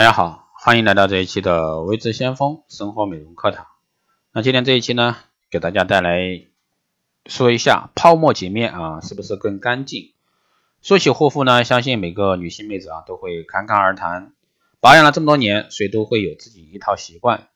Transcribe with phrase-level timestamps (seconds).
[0.00, 3.66] 大家好，欢迎来到这一期的微知先锋生活美容课堂。
[4.32, 5.18] 那今天这一期呢，
[5.50, 6.46] 给大家带来
[7.26, 10.14] 说一下泡沫洁面啊，是不是更干净？
[10.80, 14.32] 说起护肤呢，相信每个女性妹子啊都会侃侃而谈。
[14.80, 17.48] 保养了这么多年，谁都会有自己一套习惯。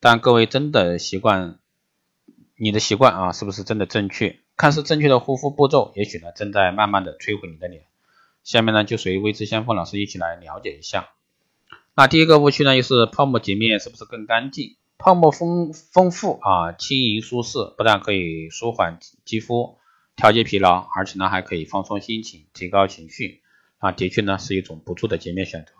[0.00, 1.60] 但各位真的习惯，
[2.56, 4.40] 你的习惯啊，是不是真的正确？
[4.56, 7.84] 看似正确的护肤步骤，也许呢正在慢慢的摧毁你的脸。
[8.42, 11.10] 下面呢就随微知先锋老师一起来了解一下。
[11.96, 14.76] 那第一个误区呢，就是泡沫洁面是不是更干净？
[14.98, 19.78] 泡沫丰丰富啊，轻盈舒适，不但可以舒缓肌肤、
[20.16, 23.42] 调节疲劳，而且呢还可以放松心情、提高情绪
[23.78, 25.72] 啊，的确呢是一种不错的洁面选择。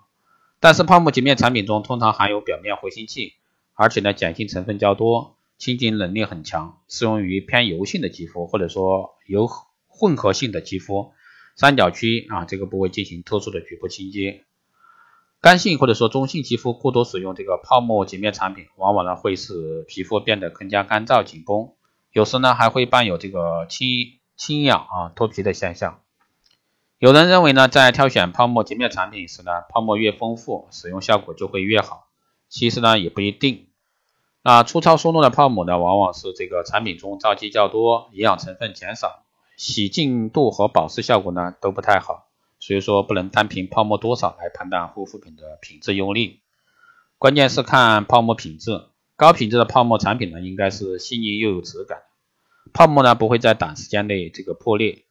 [0.61, 3.33] 但是泡沫洁面产品中通常含有表面活性剂，
[3.75, 9.49] 而且呢碱性成分较多，清洁能力很强，适用于偏油性的肌肤或者说油
[9.89, 11.13] 混合性的肌肤、
[11.57, 14.45] 三角区啊这个部位进行特殊的局部清洁。
[15.45, 21.69] 干性或者说中性肌肤过多使用这个泡沫洁面产品，往往呢会使皮肤变得更加干燥紧绷，
[22.13, 23.87] 有时呢还会伴有这个轻
[24.39, 26.01] 轻痒啊脱皮的现象。
[26.99, 32.07] 有人认为呢，在挑选泡沫洁面产品时呢，泡沫越丰富，使用效果就会越好。
[32.49, 33.67] 其实呢也不一定。
[34.43, 39.25] 那粗糙疏糯的泡沫呢，往往是这个产品中皂基较多，营养成分减少，
[39.59, 42.29] 洗净度和保湿效果呢都不太好。
[42.67, 46.39] 所以说不能单凭泡沫多少来判断护肤品的品质优劣，
[47.19, 48.87] 关键是看泡沫品质。
[49.17, 52.05] 高品质的泡沫产品呢，应该是细腻又有质感，
[52.73, 55.05] 泡沫呢不会在短时间内这个破裂，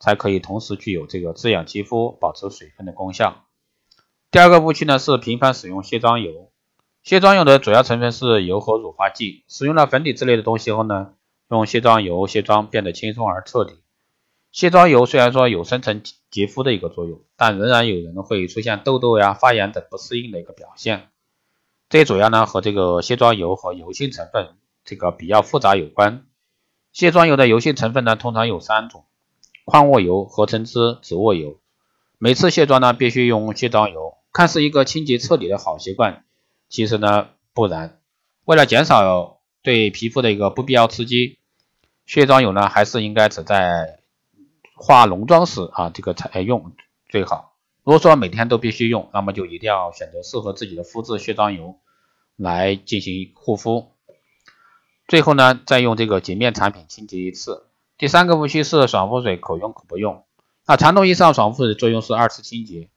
[0.00, 3.44] 才可以同时具有这个滋养肌肤、保持水分的功效。
[4.32, 6.50] 第二个误区呢是频繁使用卸妆油，
[7.04, 11.12] 卸妆油的主要成分是油和乳化剂，使用了粉底之类的东西后呢，
[11.50, 13.74] 用卸妆油卸妆变得轻松而彻底。
[14.52, 21.08] 卸妆油虽然说有深层洁肤的一个作用，但仍然有人会出现痘痘呀、发炎等不适应的一个表现。
[21.88, 26.26] 这主要呢和这个卸妆油和油性成分这个比较复杂有关。
[26.92, 29.04] 卸妆油的油性成分呢通常有三种：
[29.66, 31.60] 矿物油、合成脂、植物油。
[32.18, 36.24] 每次卸妆呢必须用卸妆油，看似一个清洁彻底的好习惯，
[36.70, 38.00] 其实呢不然。
[38.46, 41.38] 为了减少对皮肤的一个不必要刺激，
[42.06, 44.00] 卸妆油呢还是应该只在
[44.76, 46.72] 化浓妆时啊，这个才用
[47.08, 47.54] 最好。
[47.82, 51.78] 如果说每天都必须用，那么就一定要选择适合自己的肤质卸妆油
[52.36, 53.92] 来进行护肤。
[55.08, 57.66] 最后呢，再用这个洁面产品清洁一次。
[57.96, 60.24] 第三个误区是爽肤水可用可不用。
[60.66, 62.90] 那传统意义上爽肤水的作用是二次清洁。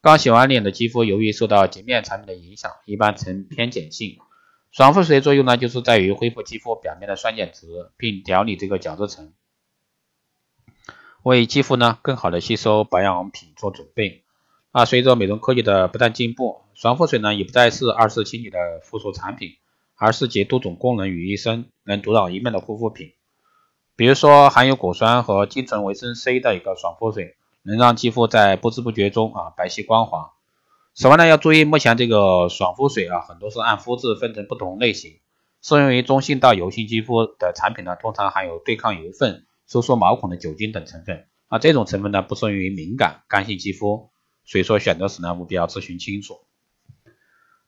[0.00, 4.18] 刚洗完脸的肌肤，由于受到洁面产品的影响，一般呈偏碱性。
[4.70, 9.32] 爽肤水的作用呢，就是在于恢复肌肤表面的酸碱值，并调理这个角质层。
[11.24, 14.24] 为肌肤呢更好的吸收保养品做准备。
[14.72, 19.52] 啊，随着美容科技的不断进步，爽肤水呢也不再是二次清洁的附属产品，
[19.96, 23.12] 而是集多种功能于一身、能独当一面的护肤品。
[23.96, 30.32] 比如说含有果酸和精纯维生 C 的一个爽肤水，能让肌肤在不知不觉中啊白皙光滑。
[30.92, 35.20] 此外呢，要注意目前这个爽肤水啊很多是按肤质分成不同类型，
[35.62, 39.46] 适用于中性到油性肌肤的产品呢，通常含有对抗油分。
[39.66, 44.10] 收缩毛孔的酒精等成分啊，这种成分呢不适用于敏感干性肌肤，
[44.44, 46.40] 所以说选择时呢务必要咨询清楚。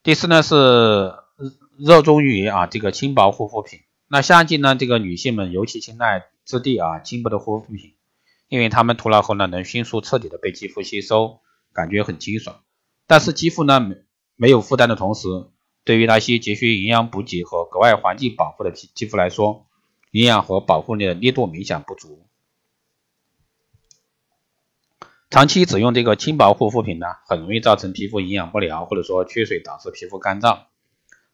[0.03, 1.13] 第四呢是
[1.77, 7.93] 热衷于啊这个轻薄护肤品，那夏季呢这个女性们尤其青睐质地啊轻薄的护肤品，
[8.47, 11.39] 因为它们涂了后呢能迅速彻底的被肌肤吸收，
[11.73, 12.61] 感觉很清爽。
[13.05, 13.95] 但是肌肤呢没
[14.35, 15.27] 没有负担的同时，
[15.83, 19.66] 对于那些急需营养补给和格外环境保护的肌肌肤来说。
[20.17, 22.25] 营养和保护力的力度明显不足，
[25.29, 30.61] 长期只用这个轻薄护肤品呢，很容易造成皮肤营养不良，或者说缺水导致皮肤干燥。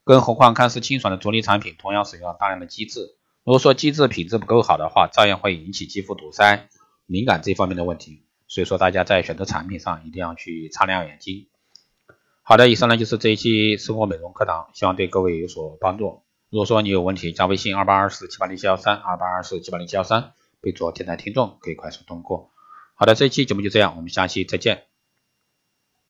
[0.03, 6.67] 更何况看似清爽的着力产品，同样使用了大量的基质，如果说基质品质不够好的话，照样会引起肌肤堵塞、
[7.05, 8.25] 敏感这方面的问题。
[8.49, 11.47] 所以说大家在选择产品上一定要去擦亮眼睛。
[12.41, 16.22] 好的，以上呢就是这一期生活美容课堂，希望对各位有所帮助。
[16.53, 22.52] 如果说你有问题，加微信二八二四七八零七幺三二八二四七八零七幺三，备注电台听众，可以快速通过。
[22.94, 24.84] 好的，这一期节目就这样，我们下期再见。